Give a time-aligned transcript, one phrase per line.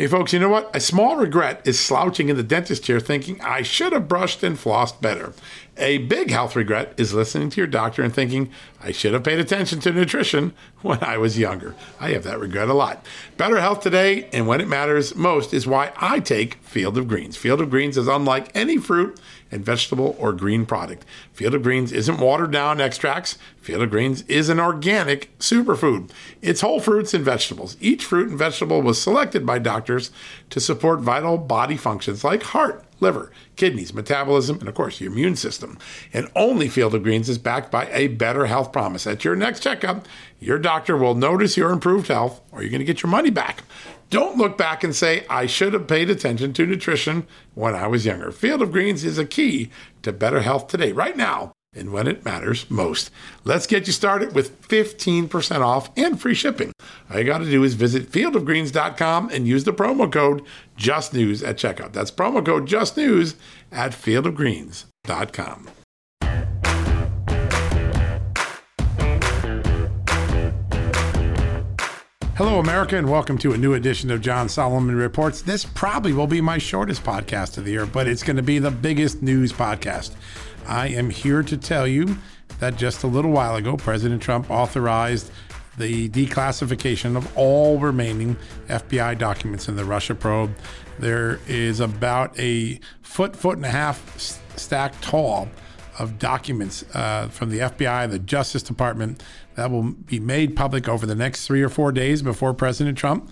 [0.00, 0.74] Hey, folks, you know what?
[0.74, 4.56] A small regret is slouching in the dentist chair thinking I should have brushed and
[4.56, 5.34] flossed better.
[5.76, 8.50] A big health regret is listening to your doctor and thinking
[8.82, 10.52] I should have paid attention to nutrition
[10.82, 11.74] when I was younger.
[11.98, 13.04] I have that regret a lot.
[13.36, 17.36] Better health today and when it matters most is why I take Field of Greens.
[17.36, 19.18] Field of Greens is unlike any fruit
[19.50, 21.04] and vegetable or green product.
[21.32, 23.36] Field of Greens isn't watered down extracts.
[23.60, 26.10] Field of Greens is an organic superfood.
[26.40, 27.76] It's whole fruits and vegetables.
[27.80, 29.58] Each fruit and vegetable was selected by
[29.98, 35.36] to support vital body functions like heart, liver, kidneys, metabolism, and of course, your immune
[35.36, 35.78] system.
[36.12, 39.06] And only Field of Greens is backed by a better health promise.
[39.06, 40.06] At your next checkup,
[40.38, 43.64] your doctor will notice your improved health or you're going to get your money back.
[44.10, 48.04] Don't look back and say, I should have paid attention to nutrition when I was
[48.04, 48.32] younger.
[48.32, 49.70] Field of Greens is a key
[50.02, 53.10] to better health today, right now, and when it matters most.
[53.44, 56.72] Let's get you started with 15% off and free shipping.
[57.10, 60.42] All you got to do is visit fieldofgreens.com and use the promo code
[60.76, 61.92] JUSTNEWS at checkout.
[61.92, 63.36] That's promo code JUSTNEWS
[63.70, 65.68] at fieldofgreens.com.
[72.36, 75.42] Hello, America, and welcome to a new edition of John Solomon Reports.
[75.42, 78.58] This probably will be my shortest podcast of the year, but it's going to be
[78.58, 80.12] the biggest news podcast.
[80.66, 82.16] I am here to tell you
[82.58, 85.30] that just a little while ago, President Trump authorized
[85.78, 88.36] the declassification of all remaining
[88.68, 90.54] FBI documents in the Russia probe.
[90.98, 94.18] There is about a foot, foot and a half
[94.56, 95.48] stack tall
[95.98, 99.22] of documents uh, from the FBI, the Justice Department,
[99.54, 103.30] that will be made public over the next three or four days before President Trump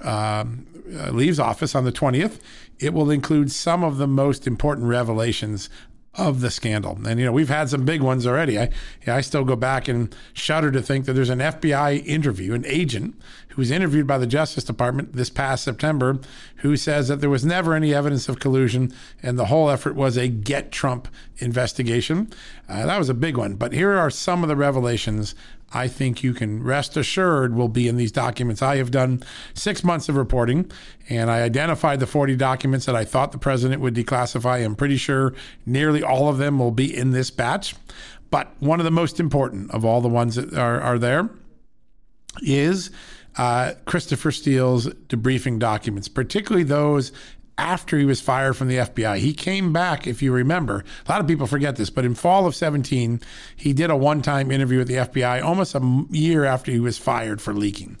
[0.00, 2.38] um, uh, leaves office on the 20th.
[2.78, 5.70] It will include some of the most important revelations
[6.14, 6.98] of the scandal.
[7.06, 8.58] And you know, we've had some big ones already.
[8.58, 8.70] I
[9.06, 13.14] I still go back and shudder to think that there's an FBI interview, an agent
[13.48, 16.18] who was interviewed by the Justice Department this past September,
[16.56, 20.16] who says that there was never any evidence of collusion and the whole effort was
[20.16, 22.30] a get Trump investigation.
[22.68, 23.54] Uh, that was a big one.
[23.54, 25.34] But here are some of the revelations
[25.74, 28.62] I think you can rest assured will be in these documents.
[28.62, 29.22] I have done
[29.54, 30.70] six months of reporting
[31.08, 34.64] and I identified the 40 documents that I thought the president would declassify.
[34.64, 35.34] I'm pretty sure
[35.66, 37.74] nearly all of them will be in this batch.
[38.30, 41.28] But one of the most important of all the ones that are, are there
[42.42, 42.90] is
[43.36, 47.12] uh, Christopher Steele's debriefing documents, particularly those
[47.62, 49.18] after he was fired from the FBI.
[49.18, 50.84] He came back, if you remember.
[51.06, 53.20] A lot of people forget this, but in fall of 17,
[53.54, 56.98] he did a one time interview with the FBI almost a year after he was
[56.98, 57.98] fired for leaking.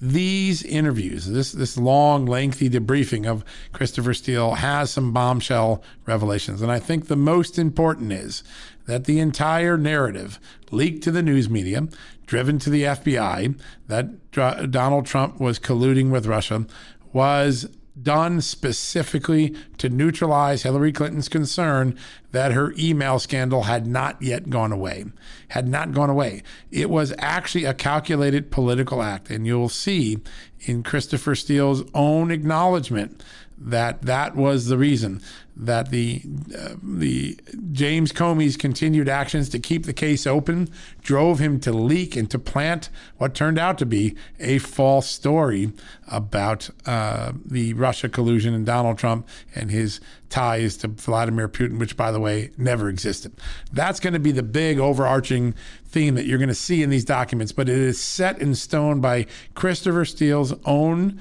[0.00, 6.62] These interviews, this this long, lengthy debriefing of Christopher Steele has some bombshell revelations.
[6.62, 8.44] And I think the most important is
[8.86, 10.38] that the entire narrative
[10.70, 11.88] leaked to the news media,
[12.26, 14.30] driven to the FBI, that
[14.70, 16.66] Donald Trump was colluding with Russia,
[17.12, 17.68] was
[18.00, 21.98] done specifically to neutralize Hillary Clinton's concern
[22.30, 25.04] that her email scandal had not yet gone away.
[25.48, 26.42] Had not gone away.
[26.70, 29.30] It was actually a calculated political act.
[29.30, 30.18] And you'll see
[30.60, 33.22] in Christopher Steele's own acknowledgement
[33.64, 35.20] that that was the reason
[35.56, 36.22] that the
[36.58, 37.38] uh, the
[37.72, 40.68] James Comey's continued actions to keep the case open
[41.02, 45.72] drove him to leak and to plant what turned out to be a false story
[46.08, 50.00] about uh, the Russia collusion and Donald Trump and his
[50.30, 53.32] ties to Vladimir Putin, which, by the way, never existed.
[53.72, 57.04] That's going to be the big overarching theme that you're going to see in these
[57.04, 61.20] documents, but it is set in stone by Christopher Steele's own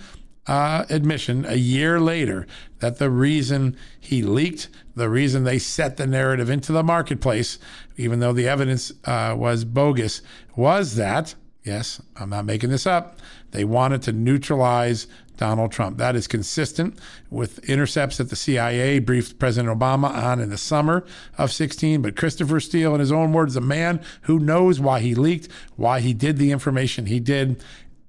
[0.51, 2.45] uh, admission a year later
[2.79, 7.57] that the reason he leaked, the reason they set the narrative into the marketplace,
[7.95, 10.21] even though the evidence uh, was bogus,
[10.57, 13.17] was that, yes, I'm not making this up,
[13.51, 15.07] they wanted to neutralize
[15.37, 15.97] Donald Trump.
[15.97, 21.05] That is consistent with intercepts that the CIA briefed President Obama on in the summer
[21.37, 22.01] of 16.
[22.01, 25.47] But Christopher Steele, in his own words, a man who knows why he leaked,
[25.77, 27.63] why he did the information he did,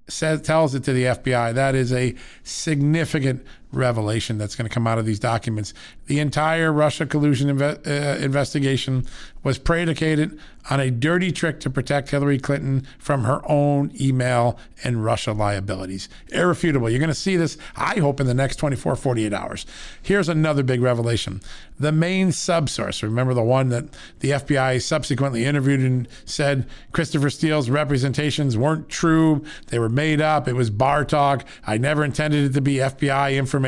[0.09, 1.55] says tells it to the FBI.
[1.55, 5.73] That is a significant revelation that's going to come out of these documents.
[6.07, 9.07] The entire Russia collusion inve- uh, investigation
[9.43, 10.39] was predicated
[10.71, 16.09] on a dirty trick to protect Hillary Clinton from her own email and Russia liabilities.
[16.29, 16.89] Irrefutable.
[16.89, 19.67] You're going to see this, I hope, in the next 24, 48 hours.
[20.01, 21.41] Here's another big revelation.
[21.81, 23.87] The main subsource, remember the one that
[24.21, 30.47] the FBI subsequently interviewed and said Christopher Steele's representations weren't true, they were made up,
[30.47, 31.45] it was bar talk.
[31.67, 33.62] I never intended it to be FBI information.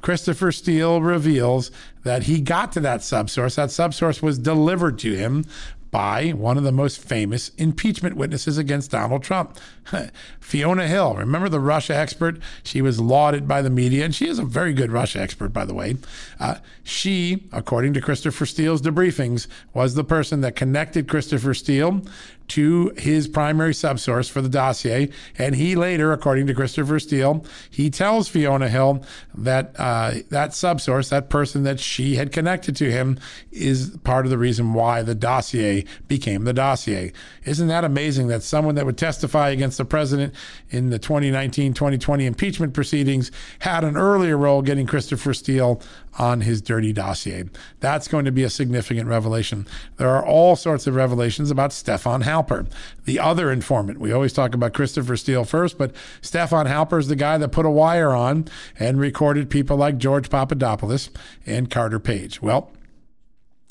[0.00, 1.70] Christopher Steele reveals
[2.04, 3.56] that he got to that subsource.
[3.56, 5.44] That subsource was delivered to him
[5.90, 9.58] by one of the most famous impeachment witnesses against Donald Trump.
[10.40, 12.38] Fiona Hill, remember the Russia expert?
[12.62, 15.64] She was lauded by the media, and she is a very good Russia expert, by
[15.64, 15.96] the way.
[16.38, 22.02] Uh, she, according to Christopher Steele's debriefings, was the person that connected Christopher Steele
[22.50, 25.08] to his primary subsource for the dossier.
[25.38, 29.04] And he later, according to Christopher Steele, he tells Fiona Hill
[29.34, 33.20] that uh, that subsource, that person that she had connected to him,
[33.52, 37.12] is part of the reason why the dossier became the dossier.
[37.44, 40.34] Isn't that amazing that someone that would testify against the president
[40.68, 45.80] in the 2019 2020 impeachment proceedings had an earlier role getting Christopher Steele
[46.18, 47.44] on his dirty dossier.
[47.80, 49.66] That's going to be a significant revelation.
[49.96, 52.66] There are all sorts of revelations about Stefan Halper,
[53.06, 53.98] the other informant.
[53.98, 57.64] We always talk about Christopher Steele first, but Stefan Halper is the guy that put
[57.64, 58.48] a wire on
[58.78, 61.08] and recorded people like George Papadopoulos
[61.46, 62.42] and Carter Page.
[62.42, 62.70] Well,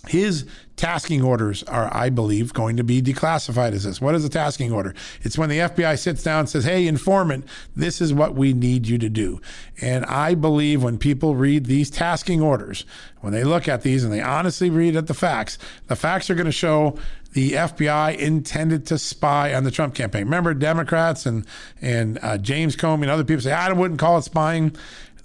[0.08, 4.00] his tasking orders are, I believe, going to be declassified as this.
[4.00, 4.96] What is a tasking order?
[5.22, 8.88] It's when the FBI sits down and says, Hey, informant, this is what we need
[8.88, 9.42] you to do.
[9.82, 12.86] And I believe when people read these tasking orders,
[13.20, 15.58] when they look at these and they honestly read at the facts,
[15.88, 16.98] the facts are going to show
[17.34, 20.24] the FBI intended to spy on the Trump campaign.
[20.24, 21.46] Remember, Democrats and
[21.82, 24.76] and uh, James Comey and other people say, I wouldn't call it spying.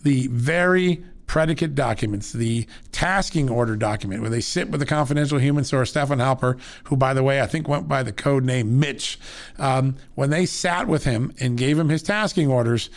[0.03, 5.65] The very predicate documents, the tasking order document, where they sit with the confidential human
[5.65, 9.19] source, Stefan Halper, who, by the way, I think went by the code name Mitch.
[9.59, 12.91] Um, when they sat with him and gave him his tasking orders,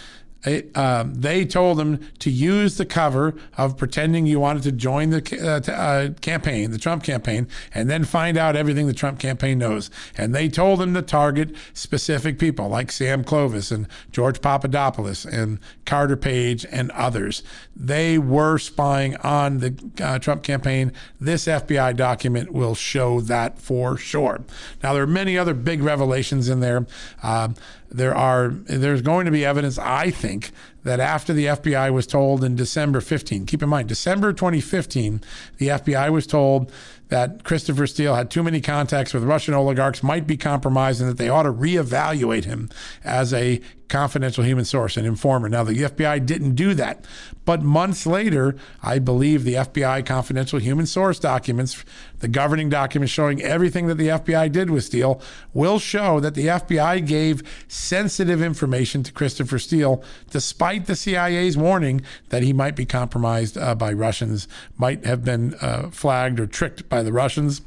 [0.76, 5.18] um, they told him to use the cover of pretending you wanted to join the
[5.18, 9.58] uh, t- uh, campaign, the Trump campaign, and then find out everything the Trump campaign
[9.58, 9.90] knows.
[10.18, 15.60] And they told him to target specific people like Sam Clovis and George Papadopoulos and
[15.86, 17.44] Carter Page and others.
[17.76, 20.94] They were spying on the uh, Trump campaign.
[21.20, 24.42] This FBI document will show that for sure.
[24.82, 26.86] Now, there are many other big revelations in there.
[27.24, 27.56] Um,
[27.90, 30.52] there are there's going to be evidence, I think,
[30.88, 35.22] that after the FBI was told in December 15, keep in mind, December 2015,
[35.58, 36.72] the FBI was told
[37.10, 41.18] that Christopher Steele had too many contacts with Russian oligarchs, might be compromised, and that
[41.18, 42.70] they ought to reevaluate him
[43.04, 45.48] as a confidential human source, an informer.
[45.48, 47.06] Now, the FBI didn't do that.
[47.46, 51.86] But months later, I believe the FBI confidential human source documents,
[52.20, 55.22] the governing documents showing everything that the FBI did with Steele,
[55.54, 62.02] will show that the FBI gave sensitive information to Christopher Steele, despite the CIA's warning
[62.30, 64.48] that he might be compromised uh, by Russians,
[64.78, 67.62] might have been uh, flagged or tricked by the Russians.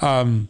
[0.00, 0.48] Um,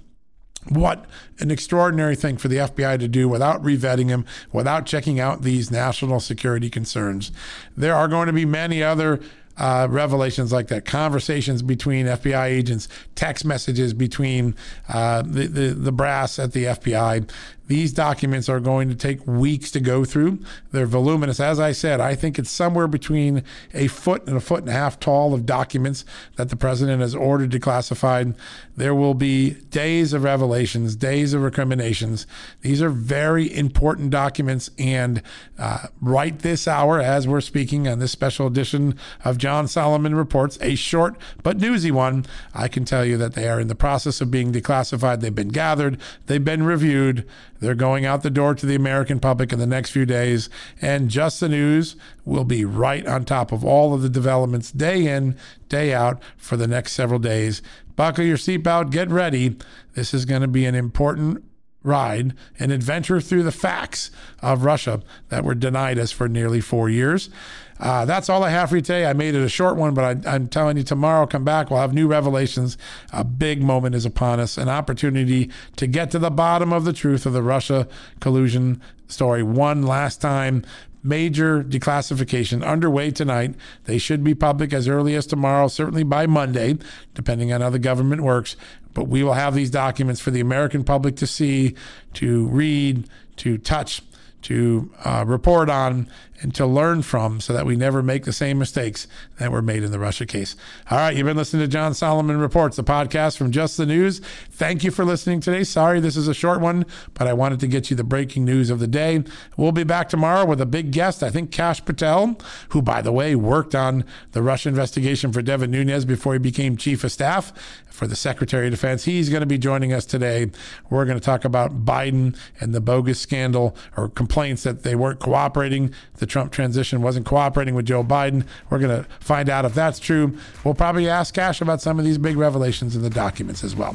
[0.68, 1.04] what
[1.40, 5.70] an extraordinary thing for the FBI to do without revetting him, without checking out these
[5.70, 7.32] national security concerns.
[7.76, 9.20] There are going to be many other
[9.56, 14.54] uh, revelations like that, conversations between FBI agents, text messages between
[14.88, 17.28] uh, the, the, the brass at the FBI.
[17.66, 20.40] These documents are going to take weeks to go through.
[20.72, 21.40] They're voluminous.
[21.40, 23.42] As I said, I think it's somewhere between
[23.72, 26.04] a foot and a foot and a half tall of documents
[26.36, 28.36] that the president has ordered declassified.
[28.76, 32.26] There will be days of revelations, days of recriminations.
[32.60, 34.68] These are very important documents.
[34.78, 35.22] And
[35.58, 40.56] uh, right this hour, as we're speaking on this special edition of John Solomon Reports,
[40.62, 42.24] a short but newsy one,
[42.54, 45.20] I can tell you that they are in the process of being declassified.
[45.20, 47.28] They've been gathered, they've been reviewed.
[47.60, 50.48] They're going out the door to the American public in the next few days.
[50.80, 51.94] And Just the News
[52.24, 55.36] will be right on top of all of the developments day in,
[55.68, 57.60] day out for the next several days.
[57.96, 59.58] Buckle your seatbelt, get ready.
[59.92, 61.44] This is going to be an important
[61.84, 64.10] ride, an adventure through the facts
[64.40, 67.30] of Russia that were denied us for nearly four years.
[67.78, 69.04] Uh, that's all I have for you today.
[69.04, 71.70] I made it a short one, but I, am telling you, tomorrow, come back.
[71.70, 72.78] We'll have new revelations.
[73.12, 76.92] A big moment is upon us, an opportunity to get to the bottom of the
[76.92, 77.86] truth of the Russia
[78.20, 80.64] collusion story one last time.
[81.02, 83.54] Major declassification underway tonight.
[83.84, 86.78] They should be public as early as tomorrow, certainly by Monday,
[87.12, 88.56] depending on how the government works.
[88.94, 91.74] But we will have these documents for the American public to see,
[92.14, 94.02] to read, to touch
[94.44, 96.06] to uh, report on
[96.42, 99.06] and to learn from so that we never make the same mistakes
[99.38, 100.54] that were made in the Russia case.
[100.90, 104.20] All right, you've been listening to John Solomon Reports, the podcast from Just the News.
[104.50, 105.64] Thank you for listening today.
[105.64, 106.84] Sorry this is a short one,
[107.14, 109.24] but I wanted to get you the breaking news of the day.
[109.56, 113.12] We'll be back tomorrow with a big guest, I think Kash Patel, who, by the
[113.12, 117.50] way, worked on the Russia investigation for Devin Nunes before he became chief of staff
[117.94, 119.04] for the Secretary of Defense.
[119.04, 120.50] He's going to be joining us today.
[120.90, 125.20] We're going to talk about Biden and the bogus scandal or complaints that they weren't
[125.20, 125.94] cooperating.
[126.16, 128.44] The Trump transition wasn't cooperating with Joe Biden.
[128.68, 130.36] We're going to find out if that's true.
[130.64, 133.94] We'll probably ask Kash about some of these big revelations in the documents as well.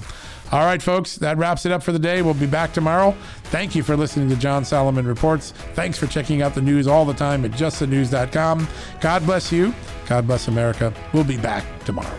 [0.52, 2.22] All right, folks, that wraps it up for the day.
[2.22, 3.14] We'll be back tomorrow.
[3.46, 5.52] Thank you for listening to John Solomon Reports.
[5.74, 8.68] Thanks for checking out the news all the time at justthenews.com.
[9.02, 9.76] God bless you.
[10.08, 10.94] God bless America.
[11.14, 12.18] We'll be back tomorrow.